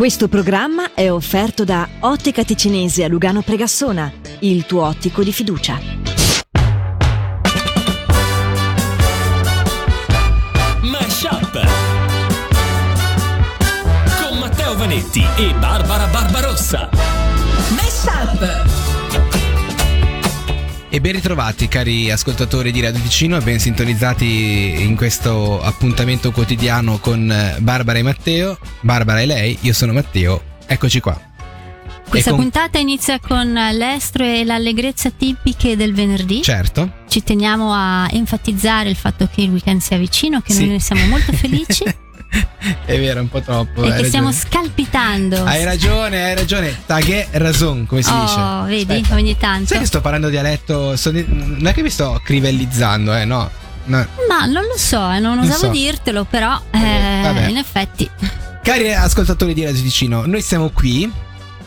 [0.00, 5.78] Questo programma è offerto da Ottica Ticinese a Lugano Pregassona, il tuo ottico di fiducia.
[10.80, 11.52] Mashup
[14.22, 16.88] con Matteo Vanetti e Barbara Barbarossa.
[17.68, 18.69] Mashup
[20.92, 26.98] E ben ritrovati cari ascoltatori di Radio Ticino e ben sintonizzati in questo appuntamento quotidiano
[26.98, 28.58] con eh, Barbara e Matteo.
[28.80, 31.28] Barbara e lei, io sono Matteo, eccoci qua.
[32.08, 36.42] Questa con- puntata inizia con l'estro e l'allegrezza tipiche del venerdì.
[36.42, 36.90] Certo.
[37.08, 40.62] Ci teniamo a enfatizzare il fatto che il weekend sia vicino, che Sì.
[40.64, 41.84] noi ne siamo molto felici
[42.84, 43.82] È vero, un po' troppo.
[43.84, 45.44] e che stiamo scalpitando.
[45.44, 46.76] Hai ragione, hai ragione.
[46.86, 48.34] Taghe razon, come si dice.
[48.40, 49.14] Oh, vedi, Aspetta.
[49.14, 49.66] ogni tanto.
[49.68, 50.94] Sai che sto parlando dialetto?
[51.04, 53.50] Non è che mi sto crivellizzando, eh, no.
[53.84, 54.06] no.
[54.28, 55.70] Ma non lo so, eh, non Non osavo so.
[55.70, 58.08] dirtelo, però Eh, eh, in effetti
[58.62, 61.10] Cari ascoltatori di Radio Ticino, noi siamo qui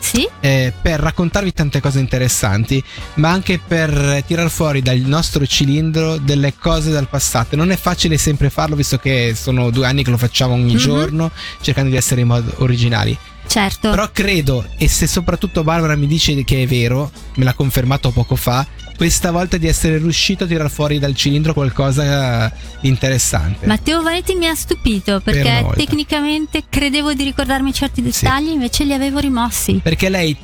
[0.04, 0.28] sì.
[0.42, 2.84] eh, per raccontarvi tante cose interessanti,
[3.16, 7.56] ma anche per tirar fuori dal nostro cilindro delle cose dal passato.
[7.56, 10.78] Non è facile sempre farlo, visto che sono due anni che lo facciamo ogni Mhm.
[10.78, 11.32] giorno,
[11.62, 13.18] cercando di essere in modo originali.
[13.46, 13.90] Certo.
[13.90, 18.36] Però credo, e se soprattutto Barbara mi dice che è vero, me l'ha confermato poco
[18.36, 18.66] fa,
[18.96, 23.66] questa volta di essere riuscito a tirar fuori dal cilindro qualcosa di interessante.
[23.68, 25.78] Matteo Vanetti mi ha stupito Per perché volta.
[25.78, 29.80] tecnicamente credevo di ricordarmi certi dettagli, invece li avevo rimossi.
[29.84, 30.36] Perché lei,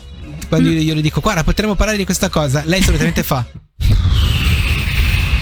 [0.47, 3.45] quando io le dico, guarda, potremmo parlare di questa cosa, lei solitamente fa.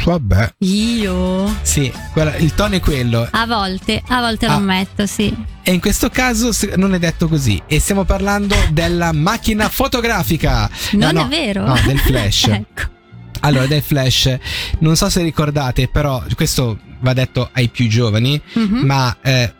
[0.03, 0.53] Vabbè.
[0.59, 3.27] Io Sì, quella- il tono è quello.
[3.29, 4.51] a volte, a volte Ah.
[4.51, 5.35] lo ammetto, sì.
[5.63, 7.61] E in questo caso non è detto così.
[7.67, 10.69] E stiamo parlando della macchina fotografica.
[10.91, 11.65] Non No, è no, vero.
[11.65, 12.43] No, del flash.
[12.47, 12.95] ecco.
[13.41, 14.37] Allora, del flash.
[14.79, 18.39] Non so se ricordate, però questo va detto ai più giovani.
[18.53, 18.77] Mhm.
[18.85, 19.53] Ma eh,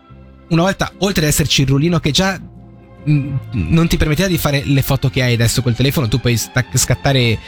[0.49, 4.63] una volta, oltre ad esserci il rullino che già mh, non ti permetteva di fare
[4.65, 7.39] le foto che hai adesso col telefono, tu puoi sta- scattare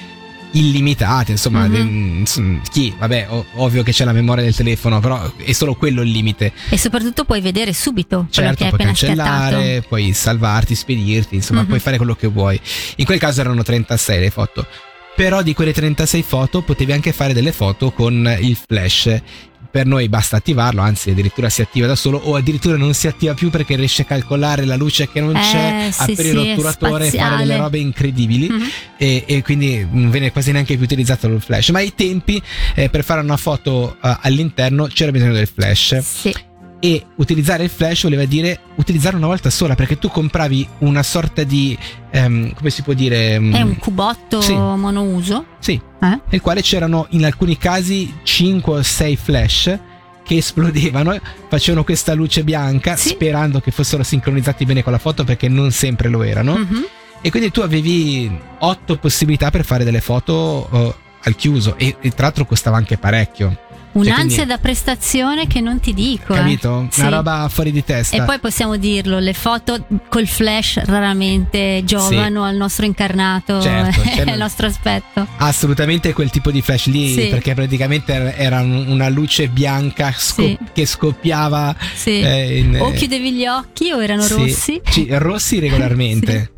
[0.51, 1.71] illimitate, insomma, Mhm.
[1.71, 1.79] de-
[2.19, 6.01] insomma, chi, vabbè, ov- ovvio che c'è la memoria del telefono, però è solo quello
[6.01, 6.51] il limite.
[6.69, 9.87] E soprattutto puoi vedere subito Certo, puoi cancellare, scattato.
[9.89, 11.67] puoi salvarti, spedirti, insomma, Mhm.
[11.67, 12.59] puoi fare quello che vuoi.
[12.95, 14.65] In quel caso erano 36 le foto.
[15.19, 19.21] Però di quelle 36 foto potevi anche fare delle foto con il flash.
[19.69, 23.33] Per noi basta attivarlo, anzi addirittura si attiva da solo o addirittura non si attiva
[23.33, 27.07] più perché riesce a calcolare la luce che non Eh, c'è, sì, aprire sì, l'otturatore
[27.07, 28.69] e fare delle robe incredibili Mhm.
[28.97, 31.69] e, e quindi non viene quasi neanche più utilizzato il flash.
[31.69, 32.41] Ma ai tempi
[32.75, 36.33] eh, per fare una foto eh, all'interno c'era bisogno del flash Sì.
[36.79, 41.43] E utilizzare il flash voleva dire utilizzarlo una volta sola perché tu compravi una sorta
[41.43, 41.77] di
[42.11, 44.53] ehm, come si può dire mm, È un cubotto Sì.
[44.53, 45.45] monouso.
[45.59, 46.19] sì Eh?
[46.29, 49.77] nel quale c'erano in alcuni casi 5 o 6 flash
[50.23, 51.17] che esplodevano
[51.49, 53.09] facevano questa luce bianca Sì.
[53.09, 56.85] sperando che fossero sincronizzati bene con la foto perché non sempre lo erano Mhm.
[57.21, 62.09] e quindi tu avevi 8 possibilità per fare delle foto eh, al chiuso e, e
[62.11, 63.57] tra l'altro costava anche parecchio
[63.91, 66.33] Un'ansia quindi- da prestazione che non ti dico.
[66.33, 66.37] eh.
[66.37, 66.87] capito?
[66.91, 66.99] Sì.
[67.01, 72.43] una roba fuori di testa E poi possiamo dirlo, le foto col flash raramente giovano
[72.43, 75.27] al nostro incarnato Certo, e c'è- al nostro aspetto.
[75.37, 77.27] Assolutamente quel tipo di flash lì, Sì.
[77.27, 80.57] perché praticamente era- era un- una luce bianca sco- Sì.
[80.73, 81.75] che scoppiava.
[81.95, 82.19] Sì.
[82.21, 84.81] eh, in- o chiudevi gli occhi o erano sì, rossi.
[84.85, 86.51] sì, rossi regolarmente.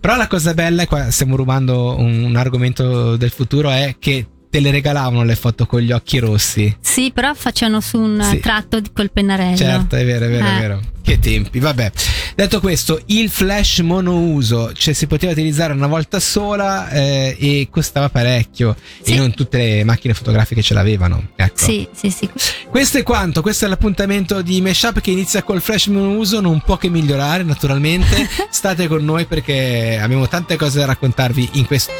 [0.00, 4.60] Però la cosa bella, qua stiamo rubando un, un argomento del futuro, è che te
[4.60, 6.76] le regalavano le foto con gli occhi rossi.
[6.80, 8.38] Sì, però facciano su un Sì.
[8.38, 9.56] tratto di- col pennarello.
[9.56, 10.60] Certo, è vero, è vero, è Eh.
[10.60, 10.80] vero.
[11.02, 11.90] Che tempi, vabbè.
[12.36, 18.08] Detto questo, il flash monouso, cioè si poteva utilizzare una volta sola eh, e costava
[18.08, 18.74] parecchio.
[19.02, 19.12] Sì.
[19.12, 21.30] E non tutte le macchine fotografiche ce l'avevano.
[21.36, 21.58] Ecco.
[21.62, 22.30] Sì, sì, sì.
[22.70, 26.76] Questo è quanto, questo è l'appuntamento di Meshup che inizia col flash monouso, non può
[26.78, 28.26] che migliorare naturalmente.
[28.50, 31.92] State con noi perché abbiamo tante cose da raccontarvi in questo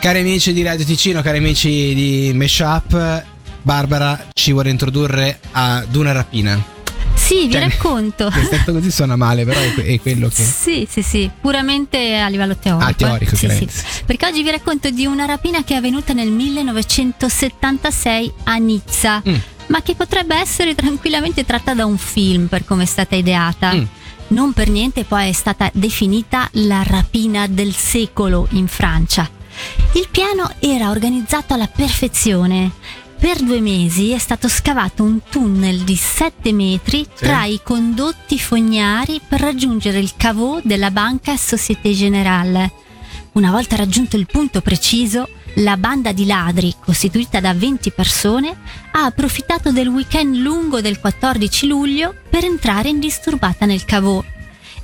[0.00, 3.24] Cari amici di Radio Ticino, cari amici di Meshup,
[3.60, 6.58] Barbara ci vuole introdurre ad una rapina.
[7.14, 8.30] Sì, vi Cioè, racconto.
[8.50, 10.42] Detto così suona male, però è, que- è quello che...
[10.42, 12.90] Sì, sì, sì, puramente a livello teorico.
[12.90, 13.36] Ah, teorico, eh.
[13.36, 13.72] sì, chiaramente.
[13.74, 14.02] sì.
[14.04, 19.34] Perché oggi vi racconto di una rapina che è avvenuta nel 1976 a Nizza, Mm.
[19.68, 23.74] ma che potrebbe essere tranquillamente tratta da un film per come è stata ideata.
[23.74, 23.82] Mm.
[24.28, 29.28] Non per niente poi è stata definita la rapina del secolo in Francia.
[29.94, 32.72] Il piano era organizzato alla perfezione.
[33.18, 37.24] Per due mesi è stato scavato un tunnel di 7 metri Sì.
[37.24, 42.72] tra i condotti fognari per raggiungere il caveau della banca Société Générale.
[43.32, 45.28] Una volta raggiunto il punto preciso,
[45.58, 48.56] la banda di ladri, costituita da 20 persone,
[48.92, 54.22] ha approfittato del weekend lungo del 14 luglio per entrare indisturbata nel caveau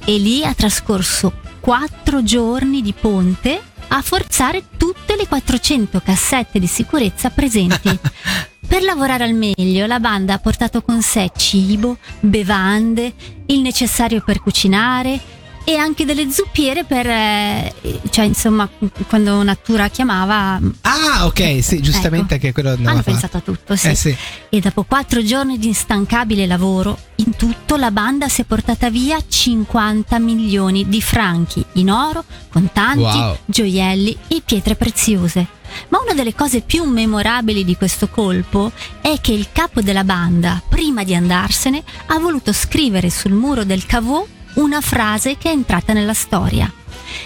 [0.04, 3.60] e lì ha trascorso quattro giorni di ponte
[3.92, 7.88] a forzare tutte le 400 cassette di sicurezza presenti.
[8.66, 13.12] Per lavorare al meglio, la banda ha portato con sé cibo, bevande,
[13.46, 15.18] il necessario per cucinare
[15.64, 17.74] e anche delle zuppiere per, eh,
[18.10, 18.68] cioè insomma,
[19.08, 20.60] quando Natura chiamava.
[20.82, 22.46] Ah, ok, sì, giustamente Ecco.
[22.46, 23.88] che quello andava Hanno pensato a tutto, sì.
[23.88, 24.16] Eh sì.
[24.48, 26.96] E dopo quattro giorni di instancabile lavoro,
[27.30, 33.02] in tutto la banda si è portata via 50 milioni di franchi in oro, contanti,
[33.02, 33.36] Wow.
[33.44, 35.46] gioielli e pietre preziose.
[35.88, 40.60] Ma una delle cose più memorabili di questo colpo è che il capo della banda,
[40.68, 45.92] prima di andarsene, ha voluto scrivere sul muro del caveau una frase che è entrata
[45.92, 46.70] nella storia.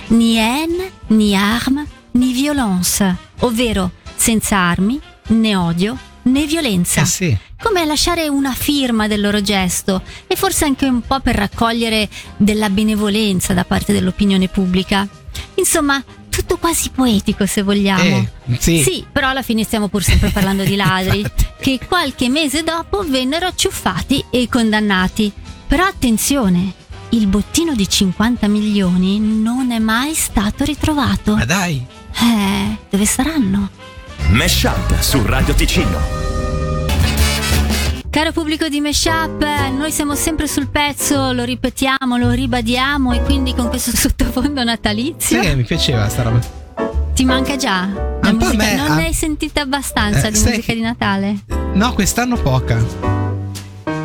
[0.09, 7.37] Ni haine, ni arme, ni violence, ovvero senza armi, né odio, né violenza Eh sì.
[7.61, 12.71] come lasciare una firma del loro gesto e forse anche un po' per raccogliere della
[12.71, 15.07] benevolenza da parte dell'opinione pubblica.
[15.55, 18.27] Insomma, tutto quasi poetico se vogliamo.
[18.47, 19.05] Eh, sì.
[19.11, 21.25] però alla fine stiamo pur sempre parlando di ladri
[21.61, 25.33] che qualche mese dopo vennero acciuffati e condannati.
[25.67, 26.73] Però attenzione,
[27.11, 31.37] il bottino di 50 milioni non è mai stato ritrovato.
[31.37, 31.85] Ma dai.
[32.17, 33.71] Eh, dove saranno?
[34.31, 35.99] Mesh Up su Radio Ticino.
[38.11, 39.43] Caro pubblico di Meshup,
[39.77, 45.41] noi siamo sempre sul pezzo, lo ripetiamo, lo ribadiamo e quindi con questo sottofondo natalizio
[45.41, 46.39] che mi piaceva sta roba.
[47.13, 47.89] ti manca già
[48.23, 48.57] la Un po' a musica.
[48.65, 51.37] me, non a- ne hai sentita abbastanza Eh, di musica che- di Natale?
[51.73, 52.83] No, quest'anno poca.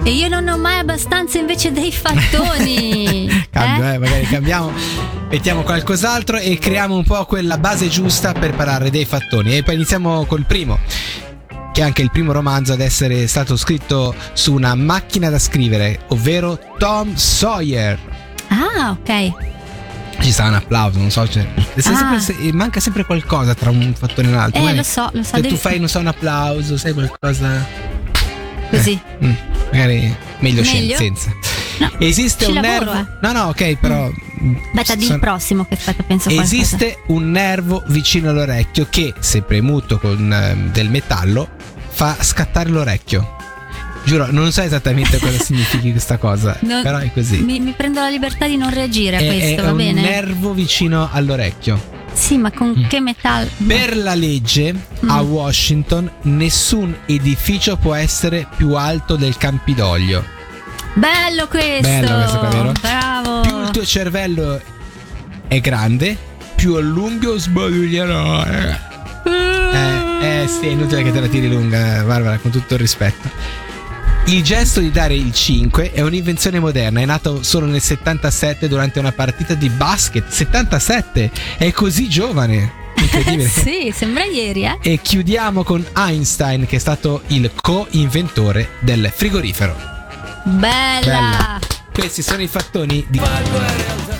[0.03, 3.27] E io non ho mai abbastanza invece dei fattoni.
[3.51, 3.93] Cambio, eh?
[3.93, 4.71] eh, magari cambiamo,
[5.29, 9.57] mettiamo qualcos'altro e creiamo un po' quella base giusta per parlare dei fattoni.
[9.57, 10.79] E poi iniziamo col primo,
[11.71, 16.01] che è anche il primo romanzo ad essere stato scritto su una macchina da scrivere,
[16.07, 17.97] ovvero Tom Sawyer.
[18.49, 19.47] Ah, ok.
[20.21, 21.81] Ci sta un applauso, non so, cioè, Ah.
[21.81, 24.57] sempre- se- manca sempre qualcosa tra un fattone e un altro.
[24.59, 25.35] Eh, magari lo so, lo so.
[25.35, 27.65] Se devi- tu fai, non so, un applauso, sai qualcosa...
[28.69, 28.99] Così.
[29.23, 29.31] Mm,
[29.71, 30.97] magari meglio, Meglio?
[30.97, 31.31] senza.
[31.79, 33.09] No, Esiste un lavoro, nervo.
[33.21, 34.09] No, no, ok, però.
[34.43, 36.55] mm, Aspetta, di sono- il prossimo che aspetta, penso qualcosa.
[36.55, 41.49] Esiste un nervo vicino all'orecchio che, se premuto con ehm, del metallo,
[41.89, 43.35] fa scattare l'orecchio.
[44.05, 47.37] Giuro, non so esattamente cosa significhi questa cosa, Non- però è così.
[47.39, 50.01] Mi, mi prendo la libertà di non reagire a È, questo, è va un bene?
[50.01, 51.97] nervo vicino all'orecchio.
[52.11, 52.87] Sì, ma con Mm.
[52.87, 53.49] che metallo?
[53.67, 54.73] Per la legge
[55.07, 55.29] a Mm.
[55.31, 60.37] Washington nessun edificio può essere più alto del Campidoglio.
[60.93, 61.87] Bello questo!
[61.87, 62.71] Bello questo qua, vero?
[62.79, 63.41] Bravo!
[63.41, 64.61] Più il tuo cervello
[65.47, 66.17] è grande,
[66.55, 68.45] più a lungo sbadiglierò.
[68.45, 68.77] Eh,
[70.21, 73.29] eh sì, è inutile che te la tiri lunga, Barbara, con tutto il rispetto.
[74.25, 78.99] Il gesto di dare il 5 è un'invenzione moderna, è nato solo nel 77 durante
[78.99, 80.27] una partita di basket.
[80.27, 81.31] 77!
[81.57, 82.73] È così giovane!
[82.95, 83.47] Incredibile.
[83.49, 84.77] sì, sembra ieri, eh?
[84.81, 89.98] E chiudiamo con Einstein, che è stato il co-inventore del frigorifero.
[90.49, 90.99] Bella!
[91.01, 91.59] Bella.
[91.91, 93.21] Questi sono i fattoni di.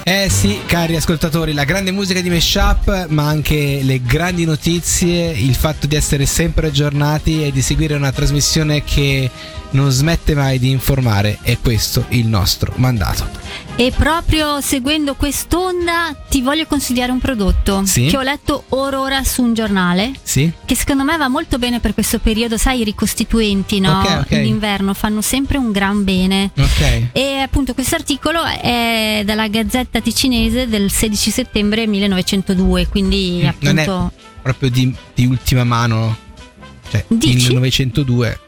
[0.04, 5.56] Eh sì, cari ascoltatori, la grande musica di Meshup, ma anche le grandi notizie, il
[5.56, 9.30] fatto di essere sempre aggiornati e di seguire una trasmissione che
[9.72, 13.39] non smette mai di informare, è questo il nostro mandato.
[13.76, 18.08] E proprio seguendo quest'onda ti voglio consigliare un prodotto Sì?
[18.08, 20.12] che ho letto ora ora su un giornale.
[20.22, 20.52] Sì?
[20.66, 24.00] Che secondo me va molto bene per questo periodo, sai, i ricostituenti, no?
[24.00, 24.32] Ok, ok.
[24.32, 26.52] In inverno fanno sempre un gran bene.
[26.58, 27.10] Ok.
[27.14, 34.12] E appunto questo articolo è dalla Gazzetta Ticinese del 16 settembre 1902, quindi Mm, appunto...
[34.42, 36.16] Proprio di, di ultima mano.
[36.90, 37.48] Cioè, Dici?
[37.48, 38.40] 1902.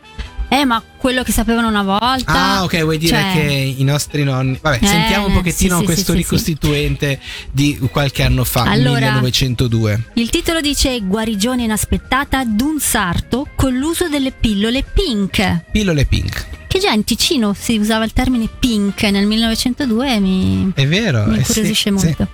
[0.53, 2.25] Eh, ma quello che sapevano una volta...
[2.25, 4.59] Ah, ok, vuoi dire cioè- che i nostri nonni.
[4.61, 7.19] Vabbè, Eh, sentiamo un pochettino sì, sì, questo sì, sì, ricostituente
[7.51, 10.09] di qualche anno fa, Allora- 1902.
[10.15, 15.61] Il titolo dice Guarigione inaspettata d'un sarto con l'uso delle pillole pink.
[15.71, 16.50] Pillole pink.
[16.89, 21.23] In Ticino si usava il termine pink nel 1902 e mi, È vero?
[21.25, 22.05] mi eh sì, incuriosisce sì.
[22.05, 22.27] molto.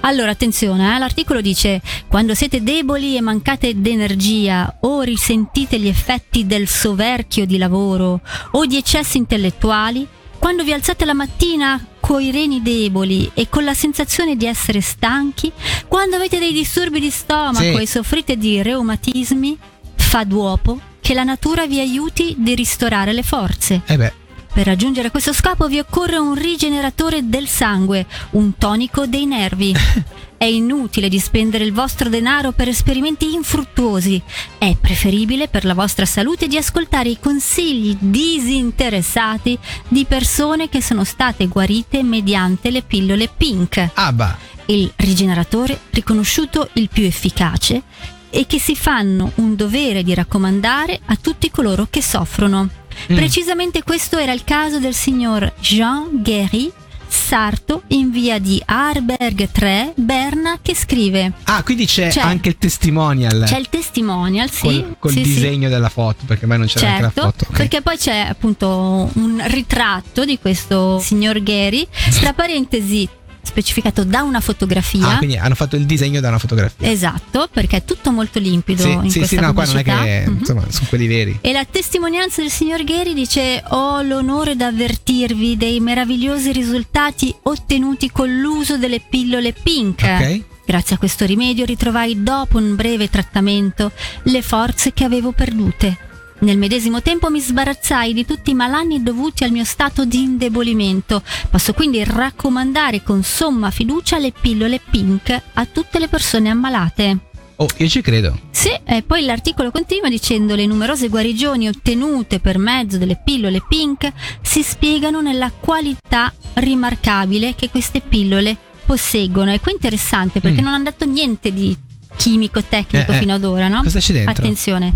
[0.00, 6.46] Allora, attenzione, eh, l'articolo dice: Quando siete deboli e mancate d'energia o risentite gli effetti
[6.46, 8.20] del soverchio di lavoro
[8.52, 10.06] o di eccessi intellettuali,
[10.38, 15.52] quando vi alzate la mattina coi reni deboli e con la sensazione di essere stanchi,
[15.86, 17.82] quando avete dei disturbi di stomaco Sì.
[17.82, 19.58] e soffrite di reumatismi,
[19.96, 23.80] fa d'uopo che la natura vi aiuti di ristorare le forze.
[23.84, 24.12] Eh beh,
[24.52, 29.74] Per raggiungere questo scopo vi occorre un rigeneratore del sangue, un tonico dei nervi.
[30.38, 34.22] È inutile di spendere il vostro denaro per esperimenti infruttuosi.
[34.56, 41.02] È preferibile per la vostra salute di ascoltare i consigli disinteressati di persone che sono
[41.02, 43.90] state guarite mediante le pillole pink.
[43.94, 44.38] Ah, bah.
[44.66, 47.82] Il rigeneratore riconosciuto il più efficace
[48.30, 52.68] e che si fanno un dovere di raccomandare a tutti coloro che soffrono.
[53.12, 53.16] Mm.
[53.16, 56.70] Precisamente questo era il caso del signor Jean Guéry,
[57.06, 61.32] sarto in via di Arberg 3, Berna, che scrive.
[61.44, 62.20] Ah, quindi c'è, C'è.
[62.20, 63.44] anche il testimonial.
[63.46, 64.60] C'è il testimonial, sì.
[64.62, 65.34] col, col sì, sì.
[65.34, 67.44] disegno della foto, perché mai non c'era anche Certo, la foto.
[67.48, 67.56] ok.
[67.56, 71.86] perché poi c'è appunto un ritratto di questo signor Gary,
[72.20, 73.08] tra parentesi
[73.42, 75.08] specificato da una fotografia.
[75.08, 76.90] Ah, quindi hanno fatto il disegno da una fotografia.
[76.90, 79.82] Esatto, perché è tutto molto limpido sì, in sì, questa sì, no, qua non è
[79.82, 80.04] pubblicità.
[80.04, 80.36] che Mhm.
[80.38, 81.38] insomma, sono quelli veri.
[81.40, 88.40] E la testimonianza del signor Gheri dice: Ho l'onore d'avvertirvi dei meravigliosi risultati ottenuti con
[88.40, 90.02] l'uso delle pillole pink.
[90.02, 90.40] Ok?
[90.66, 93.90] Grazie a questo rimedio ritrovai dopo un breve trattamento
[94.24, 95.96] le forze che avevo perdute.
[96.40, 101.22] Nel medesimo tempo mi sbarazzai di tutti i malanni dovuti al mio stato di indebolimento.
[101.50, 107.18] Posso quindi raccomandare con somma fiducia le pillole pink a tutte le persone ammalate.
[107.56, 108.38] Oh, io ci credo.
[108.50, 114.10] Sì, e poi l'articolo continua dicendo le numerose guarigioni ottenute per mezzo delle pillole pink
[114.40, 118.56] si spiegano nella qualità rimarcabile che queste pillole
[118.86, 119.52] posseggono.
[119.52, 120.64] E qui è interessante perché Mm.
[120.64, 121.76] non hanno detto niente di
[122.16, 123.18] chimico tecnico Eh, eh.
[123.18, 123.82] fino ad ora, no?
[123.82, 124.32] Cosa c'è dentro?
[124.32, 124.92] Attenzione.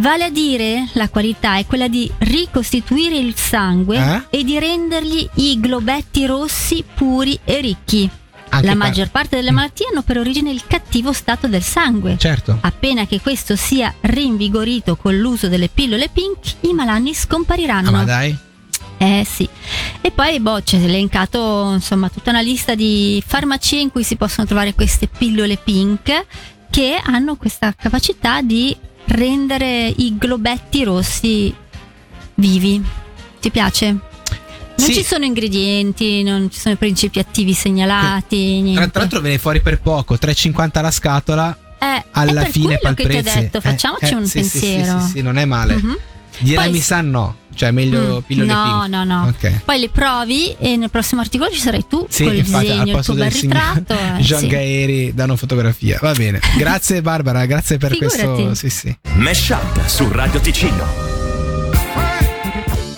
[0.00, 3.98] Vale a dire, la qualità è quella di ricostituire il sangue
[4.30, 4.38] Eh?
[4.38, 8.08] e di rendergli i globetti rossi puri e ricchi.
[8.52, 9.54] Anche la maggior parte delle Mm.
[9.56, 12.16] malattie hanno per origine il cattivo stato del sangue.
[12.18, 12.56] Certo.
[12.62, 17.88] Appena che questo sia rinvigorito con l'uso delle pillole pink, i malanni scompariranno.
[17.88, 18.36] Ah, ma dai.
[18.96, 19.46] Eh sì.
[20.00, 24.46] E poi boh, c'è elencato insomma tutta una lista di farmacie in cui si possono
[24.46, 26.24] trovare queste pillole pink
[26.70, 28.74] che hanno questa capacità di
[29.10, 31.54] rendere i globetti rossi
[32.34, 32.82] vivi.
[33.40, 33.86] Ti piace?
[33.90, 34.94] Non Sì.
[34.94, 39.80] ci sono ingredienti, non ci sono principi attivi segnalati, Tra, tra l'altro viene fuori per
[39.80, 41.58] poco, 3,50 la scatola.
[41.78, 44.42] Eh, Alla è per fine quello che ti ho detto, Eh, facciamoci eh, un sì,
[44.42, 45.00] sì, sì, pensiero.
[45.00, 45.74] Sì, sì, non è male.
[45.76, 45.98] Mhm.
[46.38, 47.36] Direi Poi- mi sa no.
[47.60, 48.88] Cioè, meglio Mm, pillole no, pink.
[48.94, 49.26] no, no.
[49.28, 49.60] Ok.
[49.66, 52.98] Poi le provi e nel prossimo articolo ci sarai tu Sì, col infatti, disegno, al
[53.00, 53.92] il tuo bel ritratto.
[54.16, 54.46] eh, Gian sì.
[54.46, 55.98] Gaeri da una fotografia.
[56.00, 56.40] Va bene.
[56.56, 58.22] Grazie Barbara, grazie per Figurati.
[58.22, 58.54] questo.
[58.54, 58.96] Sì, sì.
[59.16, 60.86] Mesh Up su Radio Ticino.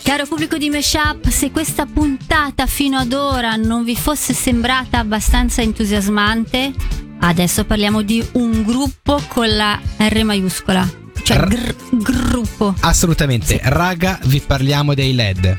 [0.05, 5.61] Caro pubblico di Meshup, se questa puntata fino ad ora non vi fosse sembrata abbastanza
[5.63, 6.73] entusiasmante,
[7.21, 11.01] adesso parliamo di un gruppo con la R maiuscola.
[11.23, 12.75] Cioè R- gr- gruppo.
[12.81, 13.61] Assolutamente.
[13.63, 15.59] Raga, vi parliamo dei LED.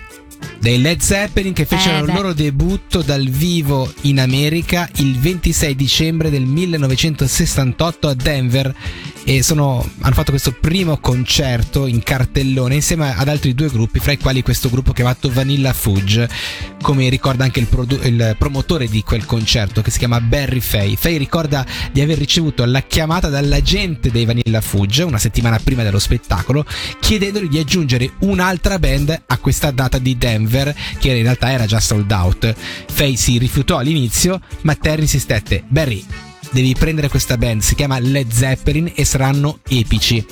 [0.64, 5.76] Dei Led Zeppelin che fecero Eh, il loro debutto dal vivo in America il 26
[5.76, 8.74] dicembre del 1968 a Denver
[9.26, 14.14] e sono- hanno fatto questo primo concerto in cartellone insieme ad altri due gruppi, fra
[14.14, 16.30] i quali questo gruppo chiamato Vanilla Fudge,
[16.82, 20.96] come ricorda anche il, produ- il promotore di quel concerto che si chiama Barry Fay.
[20.96, 26.00] Fay ricorda di aver ricevuto la chiamata dall'agente dei Vanilla Fudge una settimana prima dello
[26.00, 26.66] spettacolo
[27.02, 30.52] chiedendogli di aggiungere un'altra band a questa data di Denver
[31.00, 32.54] che in realtà era già sold out.
[32.92, 36.04] Fay si rifiutò all'inizio ma Terry insistette Barry
[36.52, 40.24] devi prendere questa band si chiama Led Zeppelin e saranno epici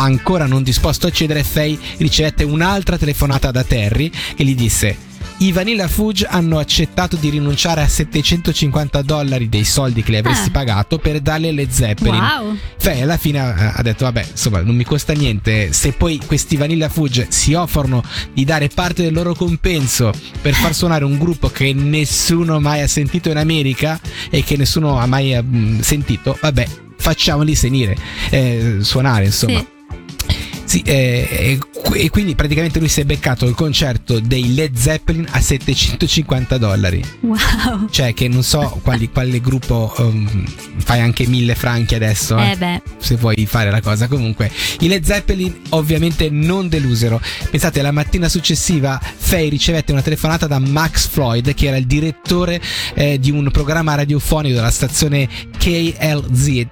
[0.00, 4.96] ancora non disposto a cedere, Faye ricevette un'altra telefonata da Terry che gli disse:
[5.42, 10.48] I Vanilla Fudge hanno accettato di rinunciare a 750 dollari dei soldi che le avresti
[10.48, 10.52] Ah.
[10.52, 12.12] pagato per darle le Zeppelin.
[12.20, 12.56] Wow.
[12.76, 15.72] Faye alla fine ha detto: Vabbè, insomma, non mi costa niente.
[15.72, 18.02] Se poi questi Vanilla Fudge si offrono
[18.34, 22.88] di dare parte del loro compenso per far suonare un gruppo che nessuno mai ha
[22.88, 26.66] sentito in America e che nessuno ha mai mh, sentito, vabbè,
[26.98, 27.96] facciamoli senire,
[28.28, 29.58] eh, suonare, insomma.
[29.58, 29.66] Sì.
[30.70, 31.58] Sì, eh, e,
[31.94, 37.04] e quindi praticamente lui si è beccato il concerto dei Led Zeppelin a 750 dollari.
[37.22, 37.88] Wow.
[37.90, 40.44] Cioè, che non so quali, quale gruppo um,
[40.76, 42.38] fai anche mille franchi adesso.
[42.38, 44.06] eh, Eh beh, se vuoi fare la cosa.
[44.06, 44.48] Comunque,
[44.78, 47.20] i Led Zeppelin ovviamente non delusero.
[47.50, 52.62] Pensate, la mattina successiva Faye ricevette una telefonata da Max Floyd, che era il direttore
[52.94, 56.66] eh, di un programma radiofonico della stazione KLZ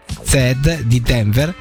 [0.85, 1.52] di Denver,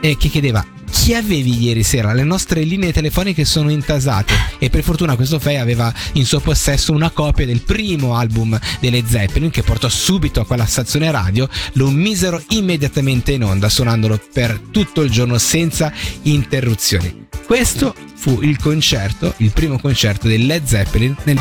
[0.00, 0.73] e che chiedeva.
[0.94, 2.14] Chi avevi ieri sera?
[2.14, 6.92] Le nostre linee telefoniche sono intasate e per fortuna questo Faye aveva in suo possesso
[6.92, 11.90] una copia del primo album delle Zeppelin che portò subito a quella stazione radio, lo
[11.90, 17.26] misero immediatamente in onda suonandolo per tutto il giorno senza interruzioni.
[17.44, 21.38] Questo fu il concerto, il primo concerto del Led Zeppelin nel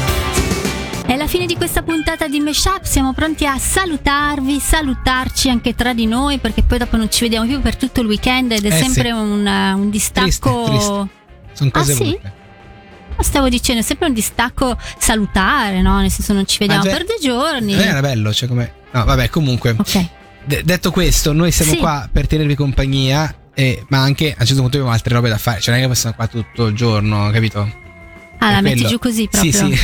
[1.05, 5.93] È la fine di questa puntata di Meshup, siamo pronti a salutarvi, salutarci anche tra
[5.93, 8.73] di noi perché poi dopo non ci vediamo più per tutto il weekend ed è
[8.73, 9.11] Eh, sempre sì.
[9.11, 10.27] un, uh, un distacco...
[10.27, 11.07] Triste, triste.
[11.53, 12.19] Sono cose Ah, sì?
[13.19, 15.99] Stavo dicendo, è sempre un distacco salutare, no?
[15.99, 17.73] Nel senso non ci vediamo Ah, già- per due giorni.
[17.73, 18.73] Non era bello, cioè come...
[18.91, 19.75] No, vabbè, comunque.
[19.77, 20.05] Ok.
[20.45, 21.77] De- detto questo, noi siamo Sì.
[21.77, 25.37] qua per tenervi compagnia, e- ma anche a un certo punto abbiamo altre robe da
[25.37, 25.59] fare.
[25.59, 27.81] Cioè, non è che possiamo qua tutto il giorno, capito?
[28.47, 29.51] Ah, la metti giù così Sì, proprio.
[29.51, 29.63] sì.
[29.73, 29.79] No,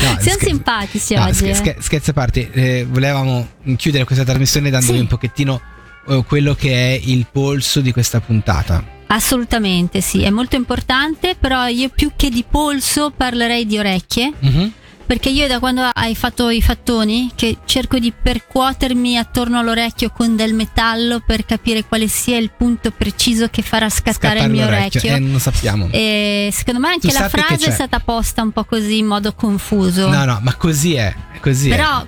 [0.00, 1.34] Siamo scher- simpatici no, oggi.
[1.34, 1.54] scher- eh.
[1.54, 5.00] scher- scherzi a parte, eh, volevamo chiudere questa trasmissione dandovi Sì.
[5.02, 5.60] un pochettino
[6.08, 8.84] eh, quello che è il polso di questa puntata.
[9.06, 14.72] Assolutamente sì, è molto importante, però io più che di polso parlerei di orecchie, Mhm.
[15.06, 20.36] Perché io da quando hai fatto i fattoni che cerco di percuotermi attorno all'orecchio con
[20.36, 24.66] del metallo per capire quale sia il punto preciso che farà scattare Scattare il mio
[24.66, 25.14] orecchio.
[25.14, 25.88] eh, non sappiamo.
[25.90, 29.34] E secondo me anche Tu la frase è stata posta un po' così in modo
[29.34, 30.08] confuso.
[30.08, 31.76] No, no, ma così è, così è.
[31.76, 32.06] Però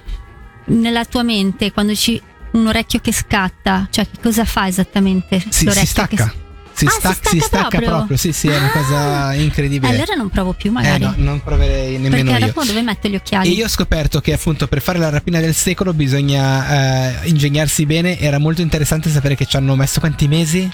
[0.67, 2.21] nella tua mente quando ci
[2.53, 6.25] un orecchio che scatta, cioè che cosa fa esattamente Si, si l'orecchio stacca.
[6.29, 6.46] che
[6.77, 7.89] Si, Ah, stac- si stacca si stacca proprio.
[7.89, 8.17] proprio?
[8.19, 8.71] Sì, sì, è una Ah.
[8.71, 9.95] cosa incredibile.
[9.95, 11.05] allora non provo più eh, magari.
[11.05, 12.47] no, non proverei nemmeno perché io.
[12.53, 13.49] dopo dove metto gli occhiali?
[13.49, 17.87] E io ho scoperto che appunto per fare la rapina del secolo bisogna eh, ingegnarsi
[17.87, 18.19] bene.
[18.19, 20.71] Era molto interessante sapere che ci hanno messo quanti mesi?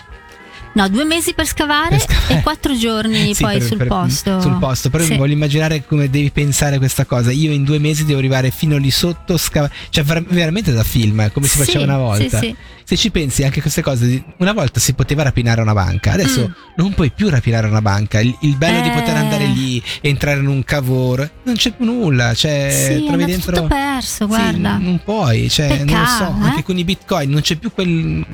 [0.75, 2.35] No, due mesi per scavare, Per scavare.
[2.39, 4.41] e quattro giorni Sì, poi per- sul per- posto.
[4.41, 5.11] Sul posto, però Sì.
[5.13, 7.31] mi voglio immaginare come devi pensare questa cosa.
[7.31, 11.21] Io in due mesi devo arrivare fino lì sotto, scava- cioè ver- veramente da film,
[11.21, 12.39] eh, come si Sì, faceva una volta.
[12.39, 12.57] Sì, sì.
[12.85, 16.13] Se ci pensi anche a queste cose, di- una volta si poteva rapinare una banca,
[16.13, 16.53] adesso Mm.
[16.77, 18.21] non puoi più rapinare una banca.
[18.21, 18.93] Il, il bello di Eh.
[18.93, 23.55] poter andare lì, entrare in un cavor, non c'è più nulla, cioè sì, trovi dentro.
[23.55, 24.79] tutto perso, Sì, guarda.
[24.79, 26.63] non puoi, cioè, non lo so, Peccato, anche eh?
[26.65, 28.25] con i bitcoin non c'è più quel.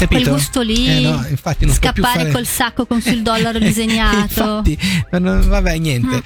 [0.00, 0.22] Capito?
[0.22, 4.22] Quel gusto lì, Eh no, infatti non scappare fare- col sacco con sul dollaro disegnato.
[4.22, 4.78] infatti,
[5.12, 6.16] no, no, vabbè, niente.
[6.16, 6.20] Mm.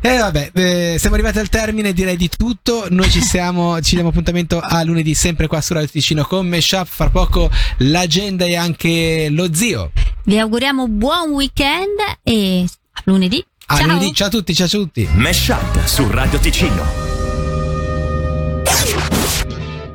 [0.00, 2.86] E vabbè, eh, siamo arrivati al termine, direi di tutto.
[2.90, 6.86] Noi ci siamo, ci diamo appuntamento a lunedì, sempre qua su Radio Ticino con Meshup.
[6.86, 9.92] Fra poco l'agenda e anche lo zio.
[10.24, 13.44] Vi auguriamo buon weekend e a lunedì.
[13.66, 13.86] A Ciao.
[13.86, 15.08] lunedì, ciao a tutti, ciao a tutti.
[15.14, 17.13] Mesh Up su Radio Ticino.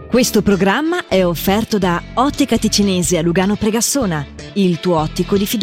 [0.10, 5.58] Questo programma è offerto da Ottica Ticinese a Lugano Pregassona, il tuo ottico di fiducia.